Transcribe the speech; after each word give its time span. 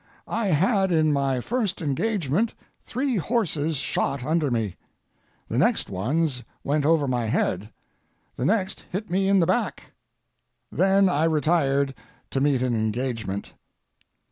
I 0.27 0.47
had 0.47 0.91
in 0.91 1.13
my 1.13 1.41
first 1.41 1.79
engagement 1.79 2.55
three 2.81 3.17
horses 3.17 3.75
shot 3.77 4.23
under 4.23 4.49
me. 4.49 4.75
The 5.47 5.59
next 5.59 5.91
ones 5.91 6.41
went 6.63 6.87
over 6.87 7.07
my 7.07 7.27
head, 7.27 7.69
the 8.35 8.45
next 8.45 8.85
hit 8.89 9.11
me 9.11 9.27
in 9.29 9.41
the 9.41 9.45
back. 9.45 9.91
Then 10.71 11.07
I 11.07 11.25
retired 11.25 11.93
to 12.31 12.41
meet 12.41 12.63
an 12.63 12.73
engagement. 12.73 13.53